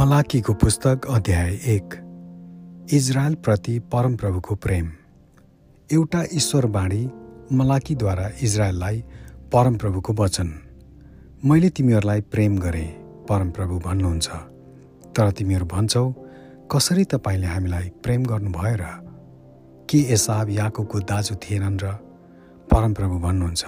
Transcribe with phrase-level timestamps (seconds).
[0.00, 1.94] मलाकीको पुस्तक अध्याय एक।
[2.92, 4.86] इजरायलप्रति परमप्रभुको प्रेम।
[5.92, 7.10] एउटा ईश्वरवाणी
[7.52, 9.02] मलाकीद्वारा इजरायललाई
[9.52, 10.52] परमप्रभुको वचन।
[11.44, 12.86] मैले तिमीहरूलाई प्रेम गरेँ
[13.28, 14.28] परमप्रभु भन्नुहुन्छ।
[15.16, 16.04] तर तिमीहरू भन्छौ
[16.72, 18.84] कसरी तपाईँले हामीलाई प्रेम गर्नुभयो र
[19.90, 21.92] के एसाब याकुबको दाजु थिएनन् र
[22.72, 23.64] परमप्रभु भन्नुहुन्छ।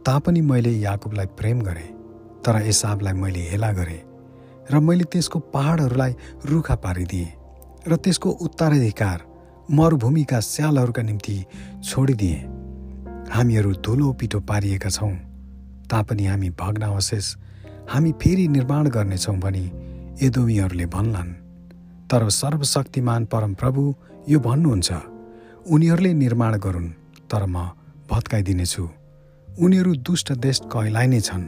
[0.00, 1.92] तापनि मैले याकुबलाई प्रेम गरेँ
[2.40, 4.11] तर एसाबलाई मैले हेला गरेँ।
[4.70, 6.12] र मैले त्यसको पहाडहरूलाई
[6.46, 7.34] रुखा पारिदिएँ
[7.88, 9.18] र त्यसको उत्तराधिकार
[9.70, 11.36] मरुभूमिका स्यालहरूका निम्ति
[11.84, 12.40] छोडिदिएँ।
[13.32, 15.14] हामीहरू धुलो पिठो पारिएका छौँ
[15.90, 17.26] तापनि हामी भग्नावशेष
[17.90, 19.64] हामी फेरि निर्माण गर्नेछौँ भनी
[20.26, 21.32] एदोमीहरूले भन्लान्।
[22.10, 23.82] तर सर्वशक्तिमान परमप्रभु
[24.28, 24.90] यो भन्नुहुन्छ
[25.66, 26.90] उनीहरूले निर्माण गरून्
[27.30, 27.56] तर म
[28.10, 28.84] भत्काइदिनेछु।
[29.48, 31.44] उनीहरू दुष्ट देश कहलाइने छन्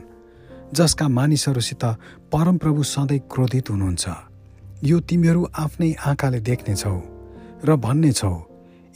[0.77, 1.85] जसका मानिसहरूसित
[2.33, 4.05] परमप्रभु सधैँ क्रोधित हुनुहुन्छ।
[4.85, 6.97] यो तिमीहरू आफ्नै आँखाले देख्नेछौ
[7.65, 8.35] र भन्नेछौ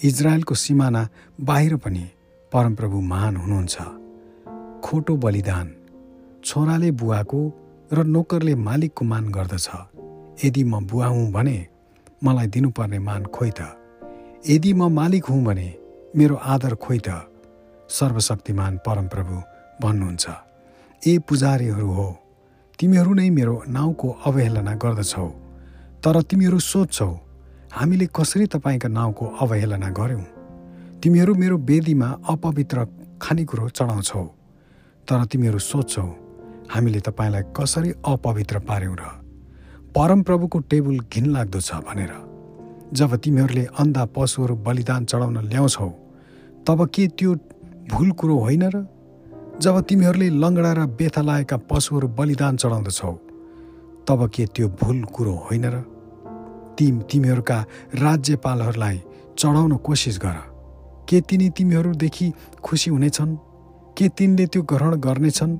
[0.04, 1.02] इजरायलको सिमाना
[1.40, 2.04] बाहिर पनि
[2.52, 3.76] परमप्रभु महान हुनुहुन्छ।
[4.84, 5.66] खोटो बलिदान
[6.44, 7.40] छोराले बुवाको
[7.92, 9.68] र नोकरले मालिकको मान गर्दछ।
[10.44, 11.56] यदि म बुवा हुँ भने
[12.24, 13.70] मलाई दिनुपर्ने मान खोइ त।
[14.50, 15.68] यदि म मालिक हुँ भने
[16.16, 17.08] मेरो आदर खोइ त।
[17.90, 19.36] सर्वशक्तिमान परमप्रभु
[19.82, 20.47] भन्नुहुन्छ।
[21.02, 22.08] ए पुजारीहरू हो।
[22.78, 25.28] तिमीहरू नै मेरो नाउँको अवहेलना गर्दछौ
[26.04, 27.10] तर तिमीहरू सोध्छौ
[27.72, 30.26] हामीले कसरी तपाईँका नाउँको अवहेलना गर्यौँ?
[31.02, 32.84] तिमीहरू मेरो वेदीमा अपवित्र
[33.22, 34.24] खानेकुरो चढाउँछौ
[35.08, 36.06] तर तिमीहरू सोध्छौ
[36.70, 39.04] हामीले तपाईँलाई कसरी अपवित्र पार्यौँ र
[39.94, 42.12] परमप्रभुको टेबुल घिनलाग्दो छ भनेर।
[42.92, 45.88] जब तिमीहरूले अन्धा पशुहरू बलिदान चढाउन ल्याउँछौ
[46.66, 47.34] तब के त्यो
[47.90, 48.76] भुल कुरो होइन र?
[49.60, 53.12] जब तिमीहरूले लङ्गडा र बेथा लागेका पशुहरू बलिदान चढाउँदछौ
[54.06, 55.76] तब के त्यो भुल कुरो होइन र?
[56.78, 57.58] तिम तिमीहरूका
[57.94, 59.02] राज्यपालहरूलाई
[59.38, 60.36] चढाउन कोसिस गर।
[61.08, 62.32] के तिनी तिमीहरूदेखि
[62.62, 63.36] खुसी हुनेछन्?
[63.98, 65.58] के तिनले त्यो ग्रहण गर्नेछन्?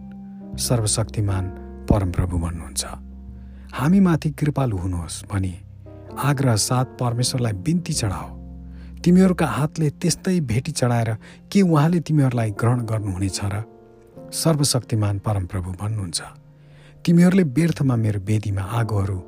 [0.58, 1.44] सर्वशक्तिमान
[1.90, 2.84] परमप्रभु भन्नुहुन्छ।
[3.74, 5.54] हामीमाथि कृपालु हुनुहोस् भनी
[6.18, 8.28] आग्रह साथ परमेश्वरलाई बिन्ती चढाओ।
[9.04, 11.10] तिमीहरूका हातले त्यस्तै भेटी चढाएर
[11.50, 13.77] के उहाँले तिमीहरूलाई ग्रहण गर्नुहुनेछ र?
[14.32, 16.20] सर्वशक्तिमान परमप्रभु भन्नुहुन्छ।
[17.04, 19.18] तिमीहरूले व्यर्थमा मेरो वेदीमा आगोहरू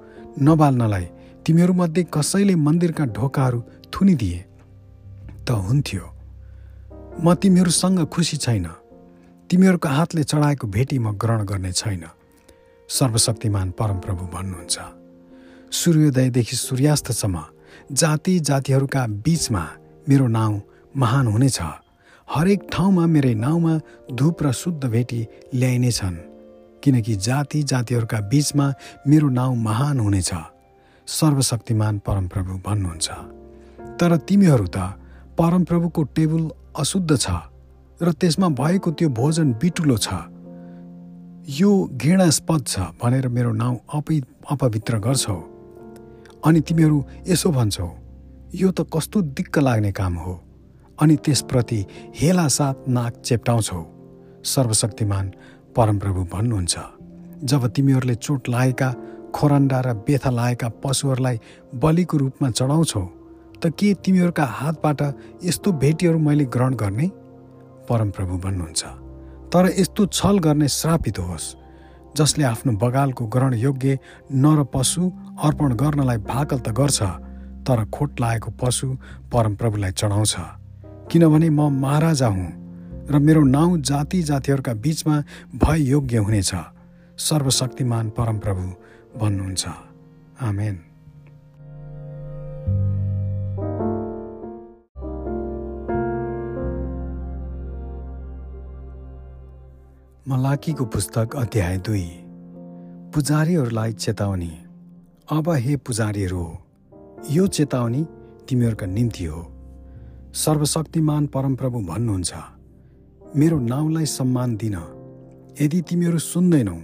[0.42, 1.06] नबाल्नलाई
[1.46, 3.60] तिमीहरूमध्ये कसैले मन्दिरका ढोकाहरू
[3.92, 4.38] थुनिदिए
[5.46, 6.04] त हुन्थ्यो।
[7.24, 8.66] म तिमीहरूसँग खुसी छैन।
[9.50, 12.04] तिमीहरूको हातले चढाएको भेटी म ग्रहण गर्ने छैन।
[12.88, 14.76] सर्वशक्तिमान परमप्रभु भन्नुहुन्छ।
[15.72, 17.44] सूर्योदयदेखि सूर्यास्तसम्म
[17.92, 19.64] जाति जातिहरूका बीचमा
[20.08, 20.60] मेरो नाउँ
[20.96, 21.58] महान हुनेछ।
[22.30, 23.72] हरेक ठाउँमा मेरै नाउँमा
[24.14, 25.20] धुप र शुद्ध भेटी
[25.54, 26.16] ल्याइनेछन्
[26.82, 28.66] किनकि जाति जातिहरूका बीचमा
[29.06, 30.30] मेरो नाउँ महान हुनेछ
[31.08, 33.08] सर्वशक्तिमान परमप्रभु भन्नुहुन्छ।
[33.98, 34.78] तर तिमीहरू त
[35.34, 36.44] परमप्रभुको टेबुल
[36.78, 37.26] अशुद्ध छ
[37.98, 40.08] र त्यसमा भएको त्यो भोजन बिटुलो छ।
[41.58, 44.20] यो घृणास्पद छ भनेर मेरो नाउँ अपि
[44.50, 45.38] अपवित्र गर्छौ।
[46.46, 47.88] अनि तिमीहरू यसो भन्छौ
[48.54, 50.34] यो त कस्तो दिक्क लाग्ने काम हो।
[51.00, 51.84] अनि त्यसप्रति
[52.16, 53.82] हेला साथ नाक चेप्टाउँछौ।
[54.44, 55.32] सर्वशक्तिमान
[55.76, 56.78] परमप्रभु भन्नुहुन्छ
[57.44, 58.90] जब तिमीहरूले चोट लागेका
[59.34, 61.38] खोरन्डा र बेथा लागेका पशुहरूलाई
[61.74, 63.04] बलिको रूपमा चढाउँछौ
[63.62, 65.00] त के तिमीहरूका हातबाट
[65.44, 67.06] यस्तो भेटीहरू मैले ग्रहण गर्ने?
[67.88, 68.84] परमप्रभु भन्नुहुन्छ
[69.52, 71.54] तर यस्तो छल गर्ने श्रापित होस्
[72.16, 73.98] जसले आफ्नो बगालको ग्रहण योग्य
[74.34, 75.10] नर पशु
[75.44, 77.02] अर्पण गर्नलाई भाकल त गर्छ
[77.66, 78.86] तर खोट लागेको पशु
[79.32, 80.59] परमप्रभुलाई चढाउँछ।
[81.10, 82.60] किनभने म महाराजा हुँ
[83.10, 86.54] र मेरो नाउँ जाति जातिहरूका बिचमा भय योग्य हुनेछ।
[87.18, 88.74] सर्वशक्तिमान परमप्रभु
[89.18, 89.68] भन्नुहुन्छ।
[90.40, 90.74] आमेन।
[100.28, 102.06] मलाकीको पुस्तक अध्याय दुई।
[103.14, 104.52] पुजारीहरूलाई चेतावनी।
[105.32, 106.58] अब हे पुजारीहरू
[107.30, 108.06] यो चेतावनी
[108.48, 109.49] तिमीहरूका निम्ति हो।
[110.34, 112.32] सर्वशक्तिमान परमप्रभु भन्नुहुन्छ
[113.36, 114.74] मेरो नाउँलाई सम्मान दिन।
[115.60, 116.76] यदि तिमीहरू सुन्दैनौ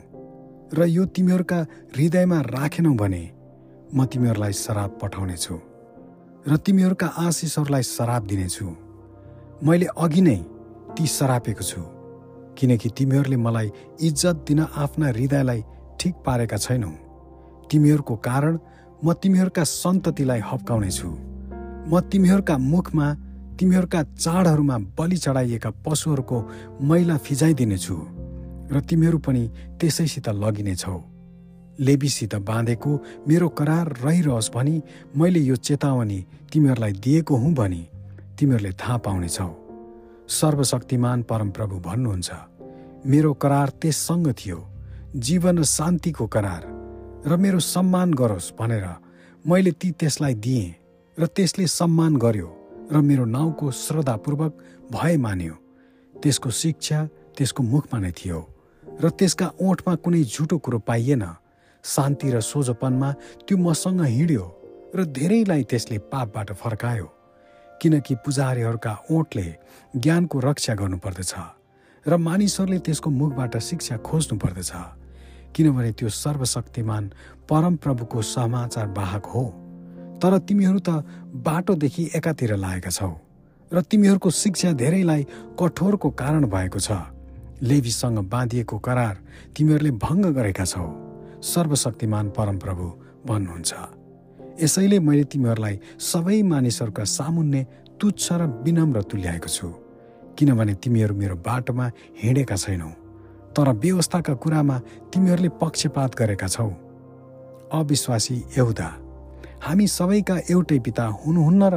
[0.75, 1.59] र यो तिमीहरूका
[1.97, 3.23] हृदयमा राखेनौ भने
[3.95, 5.59] म तिमीहरूलाई शराब पठाउनेछु
[6.49, 8.67] र तिमीहरूका आशिषहरूलाई शराब दिनेछु।
[9.63, 10.39] मैले अघि नै
[10.99, 11.83] ती सरापेको छु
[12.59, 13.71] किनकि तिमीहरूले मलाई
[14.03, 15.63] इज्जत दिन आफ्ना हृदयलाई
[16.01, 16.91] ठिक पारेका छैनौ।
[17.71, 18.59] तिमीहरूको कारण
[19.05, 21.09] म तिमीहरूका सन्ततिलाई हप्काउनेछु।
[21.87, 23.07] म तिमीहरूका मुखमा
[23.59, 26.39] तिमीहरूका चाडहरूमा बलि चढाइएका पशुहरूको
[26.83, 27.97] मैला फिजाइदिनेछु
[28.73, 29.43] र तिमीहरू पनि
[29.81, 30.99] त्यसैसित लगिनेछौ।
[31.79, 32.91] लेबीसित बाँधेको
[33.29, 34.83] मेरो करार रहिरहोस् भनी
[35.17, 36.19] मैले यो चेतावनी
[36.53, 37.83] तिमीहरूलाई दिएको हुँ भनी
[38.39, 39.51] तिमीहरूले थाहा पाउनेछौ।
[40.29, 42.31] सर्वशक्तिमान परमप्रभु भन्नुहुन्छ
[43.07, 44.59] मेरो करार त्यससँग थियो
[45.17, 46.63] जीवन र शान्तिको करार
[47.27, 48.87] र मेरो सम्मान गरोस् भनेर
[49.45, 50.75] मैले ती त्यसलाई दिएँ
[51.19, 52.56] र त्यसले सम्मान गर्यो।
[52.93, 54.53] र मेरो नाउँको श्रद्धापूर्वक
[54.93, 55.55] भय मान्यो।
[56.15, 56.99] त्यसको शिक्षा
[57.37, 58.39] त्यसको मुखमा नै थियो
[58.85, 61.25] र त्यसका ओठमा कुनै झुटो कुरो पाइएन।
[61.85, 63.11] शान्ति र सोझोपनमा
[63.47, 64.45] त्यो मसँग हिँड्यो
[64.97, 67.07] र धेरैलाई त्यसले पापबाट फर्कायो
[67.83, 69.47] किनकि पुजारीहरूका ओठले
[69.97, 71.35] ज्ञानको रक्षा गर्नुपर्दछ
[72.07, 74.73] र मानिसहरूले त्यसको मुखबाट शिक्षा खोज्नु पर्दछ
[75.55, 77.05] किनभने त्यो सर्वशक्तिमान
[77.51, 79.45] परमप्रभुको समाचार वाहक हो।
[80.23, 81.05] तर तिमीहरू त
[81.47, 83.13] बाटोदेखि एकातिर लागेका छौ
[83.71, 85.23] र तिमीहरूको शिक्षा धेरैलाई
[85.61, 86.91] कठोरको कारण भएको छ।
[87.63, 89.15] लेवीसँग बाँधिएको करार
[89.57, 90.87] तिमीहरूले भङ्ग गरेका छौ।
[91.43, 92.87] सर्वशक्तिमान परमप्रभु
[93.27, 93.73] भन्नुहुन्छ।
[94.63, 97.63] यसैले मैले तिमीहरूलाई सबै मानिसहरूका सामुन्ने
[98.01, 99.69] तुच्छ र विनम्र तुल्याएको छु।
[100.39, 101.87] किनभने तिमीहरू मेरो बाटोमा
[102.23, 102.91] हिँडेका छैनौ
[103.57, 104.77] तर व्यवस्थाका कुरामा
[105.11, 106.69] तिमीहरूले पक्षपात गरेका छौ।
[107.73, 108.89] अविश्वासी यहुदा।
[109.63, 111.77] हामी सबैका एउटै पिता हुनुहुन्न र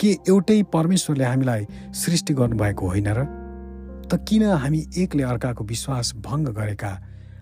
[0.00, 3.20] के एउटै परमेश्वरले हामीलाई सृष्टि गर्नुभएको होइन र?
[4.08, 6.92] त किन हामी एकले अर्काको विश्वास भङ्ग गरेका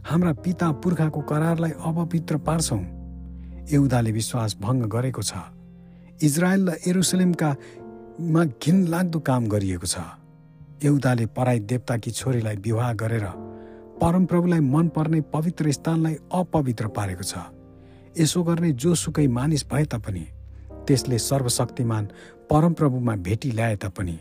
[0.08, 2.82] हाम्रा पिता पुर्खाको करारलाई अपवित्र पार्छौँ?
[3.72, 5.32] एउदाले विश्वास भङ्ग गरेको छ।
[6.22, 7.50] इजरायल र एरुसलेमका
[8.20, 9.98] मा घिनलाग्दो काम गरिएको छ।
[10.82, 13.26] एउदाले पराई देवताकी छोरीलाई विवाह गरेर
[14.00, 17.57] परमप्रभुलाई मनपर्ने पवित्र स्थानलाई अपवित्र पारेको छ।
[18.18, 20.24] यसो गर्ने जोसुकै मानिस भए तापनि
[20.86, 22.04] त्यसले सर्वशक्तिमान
[22.50, 24.16] परमप्रभुमा भेटी ल्याए तापनि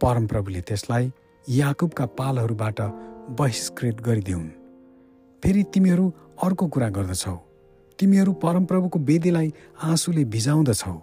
[0.00, 1.12] परमप्रभुले त्यसलाई
[1.46, 2.80] याकुबका पालहरूबाट
[3.38, 4.48] बहिष्कृत गरिदेऊन्
[5.42, 7.36] फेरि तिमीहरू अर्को कुरा गर्दछौ।
[7.98, 9.52] तिमीहरू परमप्रभुको वेदीलाई
[9.82, 10.94] आँसुले भिजाउँदछौ।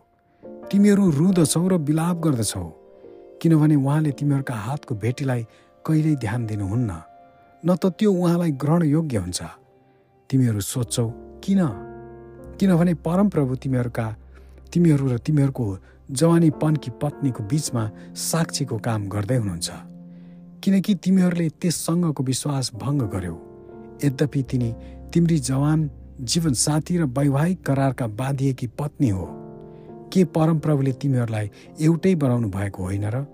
[0.72, 2.66] तिमीहरू रुँदछौ र विलाप गर्दछौ
[3.42, 5.42] किनभने उहाँले तिमीहरूका हातको भेटीलाई
[5.86, 6.92] कहिल्यै ध्यान दिनुहुन्न
[7.64, 9.42] न त त्यो उहाँलाई ग्रहण योग्य हुन्छ।
[10.30, 11.08] तिमीहरू सोध्छौ
[11.44, 11.91] किन?
[12.62, 14.16] किनभने परमप्रभु तिमीहरूका
[14.74, 15.78] तिमीहरू र तिमीहरूको
[16.12, 19.70] जवानीपनकी पत्नीको बिचमा साक्षीको काम गर्दै हुनुहुन्छ।
[20.64, 23.36] किनकि तिमीहरूले त्यससँगको विश्वास भङ्ग गर्यौ।
[24.06, 24.76] यद्यपि तिनी
[25.14, 25.90] तिम्री जवान
[26.22, 29.26] जीवनसाथी र वैवाहिक करारका बाँधिएकी पत्नी हो।
[30.14, 33.26] के परमप्रभुले तिमीहरूलाई एउटै बनाउनु भएको होइन र?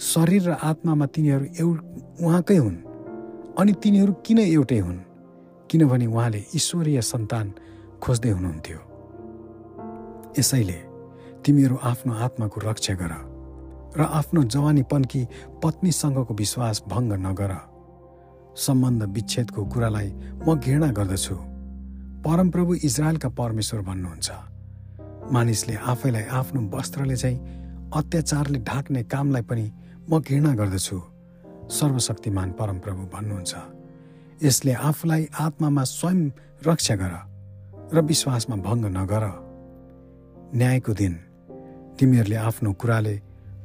[0.00, 1.68] शरीर र आत्मामा तिनीहरू एउ
[2.20, 2.76] उहाँकै हुन्।
[3.58, 4.98] अनि तिनीहरू किन एउटै हुन्?
[5.70, 7.52] किनभने उहाँले ईश्वरीय सन्तान
[8.02, 8.78] खोज्दै हुनुहुन्थ्यो।
[10.38, 10.78] यसैले
[11.44, 13.12] तिमीहरू आफ्नो आत्माको रक्षा गर
[13.96, 15.28] र आफ्नो जवानीपनकी
[15.62, 17.52] पत्नीसँगको विश्वास भङ्ग नगर।
[18.56, 20.08] सम्बन्ध विच्छेदको कुरालाई
[20.48, 21.34] म घृणा गर्दछु।
[22.24, 24.30] परमप्रभु इजरायलका परमेश्वर भन्नुहुन्छ।
[25.32, 27.38] मानिसले आफैलाई आफ्नो वस्त्रले चाहिँ
[27.94, 29.72] अत्याचारले ढाक्ने कामलाई पनि
[30.10, 30.98] म घृणा गर्दछु।
[31.70, 33.54] सर्वशक्तिमान परमप्रभु भन्नुहुन्छ।
[34.42, 36.30] यसले आफूलाई आत्मामा स्वयं
[36.66, 37.33] रक्षा गर।
[37.92, 39.24] र विश्वासमा भङ्ग नगर।
[40.54, 41.14] न्यायको दिन
[41.98, 43.20] तिमीहरूले आफ्नो कुराले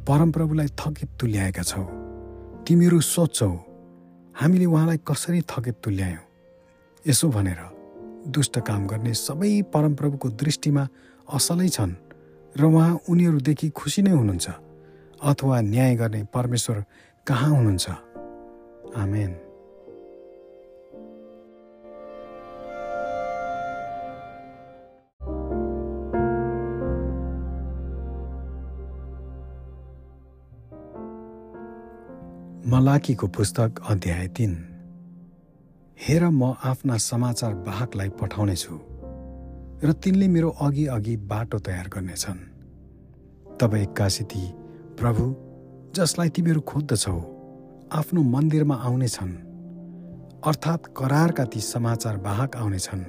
[0.07, 1.83] परमप्रभुलाई थकित तुल्याएका छौ।
[2.67, 3.51] तिमीहरू सोध्छौ
[4.35, 6.23] हामीले उहाँलाई कसरी थकित तुल्यायौँ?
[7.07, 7.61] यसो भनेर
[8.27, 10.87] दुष्ट काम गर्ने सबै परमप्रभुको दृष्टिमा
[11.33, 11.93] असलै छन्
[12.57, 14.49] र उहाँ उनीहरूदेखि खुसी नै हुनुहुन्छ
[15.23, 16.83] अथवा न्याय गर्ने परमेश्वर
[17.27, 17.89] कहाँ हुनुहुन्छ?
[18.95, 19.48] आमेन।
[32.67, 34.53] मलाकीको पुस्तक अध्याय तिन।
[35.99, 38.75] हेर म आफ्ना समाचार वाहकलाई पठाउनेछु
[39.83, 42.39] र तिनले मेरो अघि अघि बाटो तयार गर्नेछन्।
[43.57, 44.43] तब एक्कासी ती
[44.99, 45.23] प्रभु
[45.95, 47.17] जसलाई तिमीहरू खोज्दछौ
[47.91, 49.33] आफ्नो मन्दिरमा आउनेछन्।
[50.43, 53.03] अर्थात् करारका ती समाचार वाहक आउनेछन्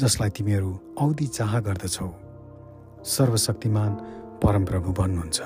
[0.00, 2.10] जसलाई तिमीहरू औधी चाह गर्दछौ।
[3.04, 3.92] सर्वशक्तिमान
[4.40, 5.40] परमप्रभु भन्नुहुन्छ।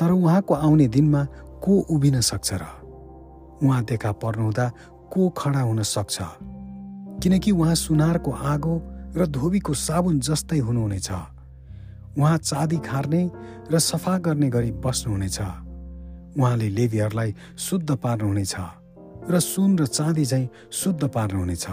[0.00, 1.26] तर उहाँको आउने दिनमा
[1.62, 2.64] को उभिन सक्छ र?
[3.62, 4.72] उहाँ देखा पर्नुहुँदा
[5.12, 6.18] को खडा हुन सक्छ?
[7.22, 8.82] किनकि उहाँ सुनारको आगो
[9.16, 11.10] र धोबीको साबुन जस्तै हुनुहुनेछ।
[12.18, 13.30] उहाँ चाँदी खार्ने
[13.72, 15.40] र सफा गर्ने गरी बस्नुहुनेछ।
[16.38, 18.54] उहाँले लेबीहरूलाई शुद्ध पार्नुहुनेछ
[19.30, 21.66] र सुन र चाँदी झैँ शुद्ध पार्नुहुनेछ।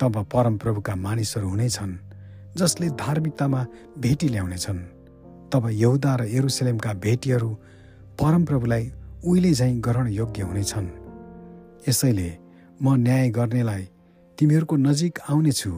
[0.00, 1.96] तब परमप्रभुका मानिसहरू हुनेछन्
[2.56, 3.66] जसले धार्मिकतामा
[3.98, 4.78] भेटी ल्याउनेछन्।
[5.52, 7.56] तब यहुदा र एरुसलेमका भेटीहरू
[8.20, 8.90] परमप्रभुलाई
[9.24, 10.86] उहिले झैँ ग्रहण योग्य हुनेछन्।
[11.88, 12.30] यसैले
[12.82, 13.82] म न्याय गर्नेलाई
[14.38, 15.70] तिमीहरूको नजिक आउनेछु।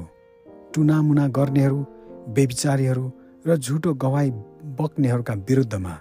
[0.75, 1.81] टुनामुना गर्नेहरू
[2.37, 3.05] बेविचारीहरू
[3.47, 4.31] र झुटो गवाई
[4.81, 5.95] बक्नेहरूका विरुद्धमा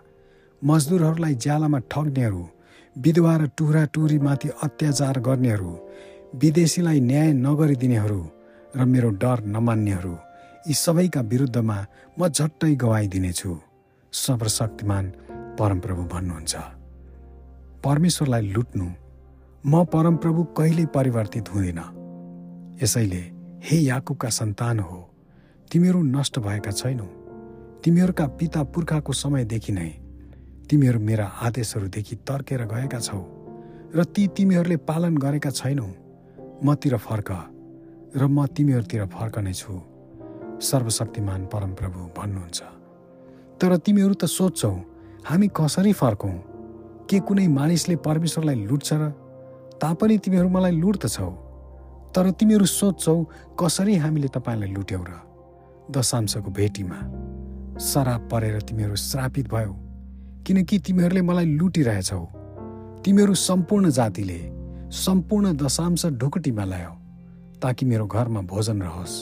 [0.61, 2.43] मजदुरहरूलाई ज्यालामा ठग्नेहरू
[2.95, 5.71] विधवा र टुरा टुरीमाथि अत्याचार गर्नेहरू
[6.41, 8.21] विदेशीलाई न्याय नगरिदिनेहरू
[8.73, 10.15] र मेरो डर नमान्नेहरू
[10.67, 11.77] यी सबैका विरुद्धमा
[12.17, 13.51] म झट्टै गवाई दिनेछु।
[14.13, 15.05] सर्वशक्तिमान
[15.59, 16.55] परमप्रभु भन्नुहुन्छ।
[17.83, 18.87] परमेश्वरलाई लुट्नु
[19.63, 21.79] म परमप्रभु कहिल्यै परिवर्तित हुँदिन।
[22.81, 23.23] यसैले
[23.65, 24.99] हे याकुबका सन्तान हो
[25.71, 27.07] तिमीहरू नष्ट भएका छैनौ।
[27.83, 29.89] तिमीहरूका पिता पुर्खाको समयदेखि नै
[30.69, 33.21] तिमीहरू मेरा आदेशहरूदेखि तर्केर गएका छौ
[33.95, 35.87] र ती तिमीहरूले पालन गरेका छैनौ।
[36.63, 37.29] मतिर फर्क
[38.15, 39.73] र म तिमीहरूतिर फर्कने छु
[40.61, 42.59] सर्वशक्तिमान परमप्रभु भन्नुहुन्छ।
[43.59, 44.71] तर तिमीहरू त सोध्छौ
[45.27, 46.35] हामी कसरी फर्कौँ
[47.09, 49.09] के कुनै मानिसले परमेश्वरलाई लुट्छ र
[49.81, 51.29] तापनि तिमीहरू मलाई लुट्दछौ?
[52.15, 53.15] तर तिमीहरू सोध्छौ
[53.59, 55.11] कसरी हामीले तपाईँलाई लुट्यौ र?
[55.91, 56.99] दशांशको भेटीमा
[57.79, 59.73] सराप परेर तिमीहरू श्रापित भयो
[60.45, 62.25] किनकि तिमीहरूले मलाई लुटिरहेछौ।
[63.05, 64.39] तिमीहरू सम्पूर्ण जातिले
[64.91, 66.93] सम्पूर्ण दशांश ढुकुटीमा ल्यायो
[67.61, 69.15] ताकि मेरो घरमा भोजन रहोस्।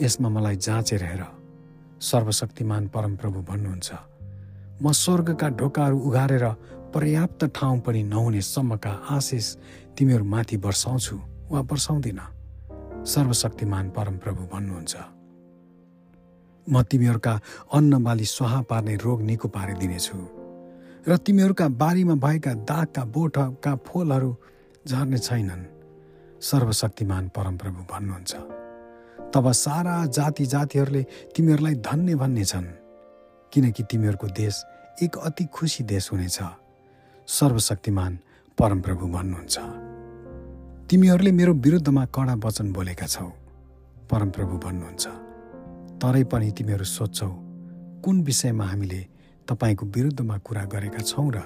[0.00, 1.24] यसमा मलाई जाँचेर हेर।
[2.00, 3.90] सर्वशक्तिमान परमप्रभु भन्नुहुन्छ।
[4.82, 6.44] म स्वर्गका ढोकाहरू उघारेर
[6.94, 9.46] पर्याप्त ठाउँ पनि नहुने सम्मका आशिष
[9.94, 11.16] तिमीहरू माथि वर्षाउँछु
[11.50, 12.20] वा वर्षाउँदिन।
[13.06, 14.94] सर्वशक्तिमान परमप्रभु भन्नुहुन्छ।
[16.66, 17.34] म तिमीहरूका
[17.72, 20.18] अन्न बाली स्वाहा पार्ने रोग निको पारिदिनेछु
[21.08, 24.30] र तिमीहरूका बारीमा भएका दागका बोटका फुलहरू
[24.88, 25.62] झर्ने छैनन्।
[26.42, 28.32] सर्वशक्तिमान परमप्रभु भन्नुहुन्छ।
[29.34, 31.02] तब सारा जाति जातिहरूले
[31.34, 32.68] तिमीहरूलाई धन्य भन्ने छन्
[33.52, 34.54] किनकि तिमीहरूको देश
[35.00, 36.38] एक अति खुसी देश हुनेछ।
[37.28, 38.18] सर्वशक्तिमान
[38.58, 39.58] परमप्रभु भन्नुहुन्छ।
[40.90, 43.26] तिमीहरूले मेरो विरुद्धमा कडा वचन बोलेका छौ
[44.10, 45.06] परमप्रभु भन्नुहुन्छ।
[45.96, 47.28] तरै पनि तिमीहरू सोध्छौ
[48.04, 49.00] कुन विषयमा हामीले
[49.48, 51.40] तपाईँको विरुद्धमा कुरा गरेका छौँ र?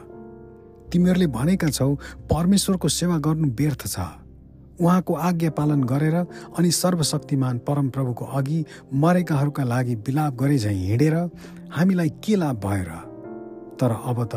[0.90, 1.94] तिमीहरूले भनेका छौ
[2.26, 3.96] परमेश्वरको सेवा गर्नु व्यर्थ छ।
[4.80, 6.16] उहाँको आज्ञा पालन गरेर
[6.58, 11.14] अनि सर्वशक्तिमान परमप्रभुको अघि मरेकाहरूका लागि विलाप गरे झैँ हिँडेर
[11.70, 13.15] हामीलाई के लाभ भयो र?
[13.80, 14.34] तर अब त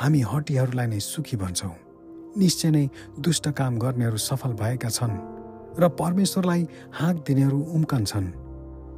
[0.00, 1.74] हामी हटीहरूलाई नै सुखी भन्छौँ।
[2.38, 2.84] निश्चय नै
[3.20, 5.16] दुष्ट काम गर्नेहरू सफल भएका छन्
[5.78, 8.28] र परमेश्वरलाई हाँक दिनेहरू उम्कन्छन्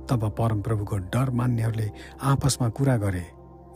[0.08, 1.88] तब परमप्रभुको डर मान्नेहरूले
[2.22, 3.24] आपसमा कुरा गरे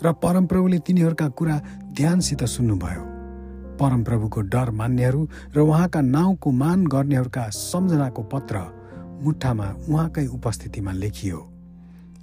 [0.02, 1.56] र परमप्रभुले तिनीहरूका कुरा
[1.92, 3.02] ध्यानसित सुन्नुभयो।
[3.80, 5.21] परमप्रभुको डर मान्नेहरू
[5.56, 8.56] र उहाँका नाउँको मान गर्नेहरूका सम्झनाको पत्र
[9.23, 11.38] मुठामा उहाँकै उपस्थितिमा लेखियो।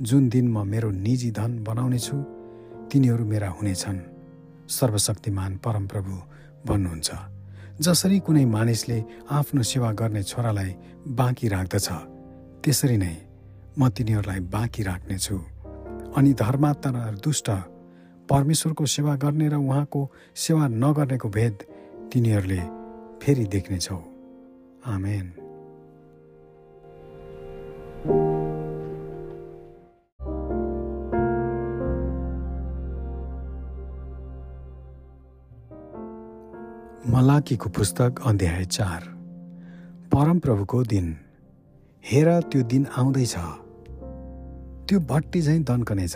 [0.02, 2.18] जुन दिन म मेरो निजी धन बनाउनेछु
[2.92, 4.00] तिनीहरू मेरा हुनेछन्।
[4.70, 6.14] सर्वशक्तिमान परमप्रभु
[6.68, 7.10] भन्नुहुन्छ
[7.82, 8.98] जसरी कुनै मानिसले
[9.32, 10.72] आफ्नो सेवा गर्ने छोरालाई
[11.08, 11.88] बाँकी राख्दछ
[12.64, 13.16] त्यसरी नै
[13.80, 15.38] म तिनीहरूलाई बाँकी राख्नेछु।
[16.18, 17.50] अनि धर्मात्मा दुष्ट
[18.30, 20.02] परमेश्वरको सेवा गर्ने र उहाँको
[20.36, 21.56] सेवा नगर्नेको भेद
[22.12, 22.62] तिनीहरूले
[23.24, 24.00] फेरि देख्नेछौ।
[24.86, 25.41] आमेन।
[37.22, 39.02] मलाकीको पुस्तक अध्याय चार।
[40.10, 41.08] परमप्रभुको दिन।
[42.04, 43.36] हेर त्यो दिन आउँदैछ।
[44.90, 46.16] त्यो भट्टी झैँ दन्कनेछ।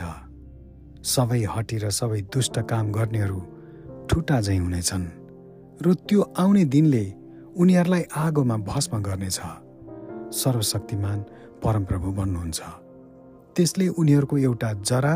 [1.05, 3.39] सबै हटी र सबै दुष्ट काम गर्नेहरू
[4.09, 5.05] ठुटा झैँ हुनेछन्
[5.85, 7.05] र त्यो आउने दिनले
[7.55, 9.39] उनीहरूलाई आगोमा भस्म गर्नेछ।
[10.33, 11.19] सर्वशक्तिमान
[11.63, 12.61] परमप्रभु भन्नुहुन्छ
[13.55, 15.13] त्यसले उनीहरूको एउटा जरा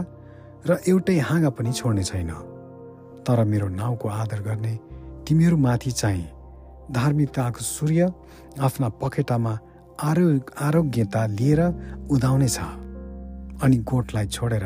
[0.69, 2.31] र एउटै हाँगा पनि छोड्ने छैन।
[3.25, 4.75] तर मेरो नाउँको आदर गर्ने
[5.29, 6.25] तिमीहरूमाथि चाहिँ
[6.91, 8.13] धार्मिकताको सूर्य
[8.59, 9.59] आफ्ना पखेटामा
[10.01, 11.61] आरो आरोग्यता लिएर
[12.11, 12.57] उदाउनेछ
[13.61, 14.65] अनि गोठलाई छोडेर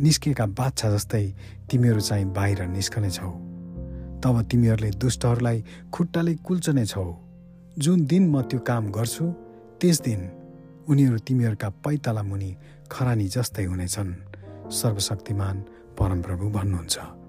[0.00, 1.24] निस्केका बाछा जस्तै
[1.70, 3.30] तिमीहरू चाहिँ बाहिर निस्कनेछौ।
[4.20, 7.06] तब तिमीहरूले दुष्टहरूलाई खुट्टाले कुल्चनेछौ।
[7.78, 9.24] जुन दिन म त्यो काम गर्छु
[9.80, 10.20] त्यस दिन
[10.88, 12.50] उनीहरू तिमीहरूका पैताला मुनि
[12.90, 14.12] खरानी जस्तै हुनेछन्।
[14.70, 15.56] सर्वशक्तिमान
[15.98, 17.21] परमप्रभु भन्नुहुन्छ।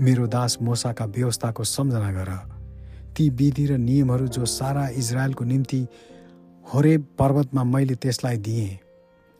[0.00, 2.30] मेरो दास मोसाका व्यवस्थाको सम्झना गर।
[3.16, 5.80] ती विधि र नियमहरू जो सारा इजरायलको निम्ति
[6.64, 8.78] होरे पर्वतमा मैले त्यसलाई दिएँ।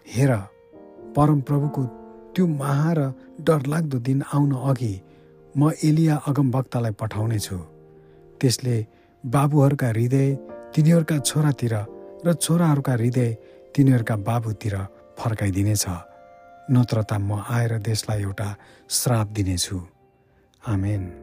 [0.06, 0.32] हेर
[1.16, 1.82] परमप्रभुको
[2.34, 3.00] त्यो महा र
[3.40, 4.94] डरलाग्दो दिन आउन अघि
[5.54, 7.56] म एलिया अगमभक्तलाई पठाउनेछु।
[8.40, 8.76] त्यसले
[9.24, 10.28] बाबुहरूका हृदय
[10.74, 11.74] तिनीहरूका छोरातिर
[12.26, 13.30] र छोराहरूका हृदय
[13.74, 14.76] तिनीहरूका बाबुतिर
[15.18, 15.84] फर्काइदिनेछ।
[16.70, 18.48] नत्र त म आएर देशलाई एउटा
[18.90, 19.78] श्राप दिनेछु।
[20.68, 21.19] आमेन